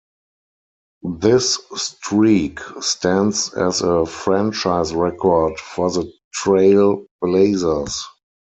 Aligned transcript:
This 1.19 1.59
streak 1.75 2.59
stands 2.79 3.53
as 3.53 3.81
a 3.83 4.07
franchise 4.07 4.95
record 4.95 5.59
for 5.59 5.91
the 5.91 6.11
Trail 6.33 7.05
Blazers. 7.21 8.03